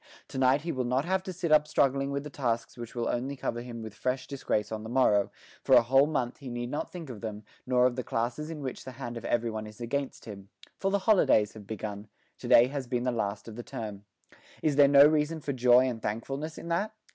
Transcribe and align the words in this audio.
To 0.29 0.39
night 0.39 0.61
he 0.61 0.71
will 0.71 0.83
not 0.83 1.05
have 1.05 1.21
to 1.25 1.31
sit 1.31 1.51
up 1.51 1.67
struggling 1.67 2.09
with 2.09 2.23
the 2.23 2.31
tasks 2.31 2.75
which 2.75 2.95
will 2.95 3.07
only 3.07 3.35
cover 3.35 3.61
him 3.61 3.83
with 3.83 3.93
fresh 3.93 4.25
disgrace 4.25 4.71
on 4.71 4.81
the 4.81 4.89
morrow; 4.89 5.29
for 5.61 5.75
a 5.75 5.83
whole 5.83 6.07
month 6.07 6.37
he 6.37 6.49
need 6.49 6.71
not 6.71 6.91
think 6.91 7.11
of 7.11 7.21
them, 7.21 7.43
nor 7.67 7.85
of 7.85 7.95
the 7.95 8.03
classes 8.03 8.49
in 8.49 8.63
which 8.63 8.83
the 8.83 8.93
hand 8.93 9.15
of 9.15 9.25
everyone 9.25 9.67
is 9.67 9.79
against 9.79 10.25
him. 10.25 10.49
For 10.79 10.89
the 10.89 10.97
holidays 11.05 11.53
have 11.53 11.67
begun; 11.67 12.07
to 12.39 12.47
day 12.47 12.65
has 12.65 12.87
been 12.87 13.03
the 13.03 13.11
last 13.11 13.47
of 13.47 13.55
the 13.55 13.61
term. 13.61 14.05
Is 14.63 14.75
there 14.75 14.87
no 14.87 15.05
reason 15.05 15.39
for 15.39 15.53
joy 15.53 15.87
and 15.87 16.01
thankfulness 16.01 16.57
in 16.57 16.69
that? 16.69 16.95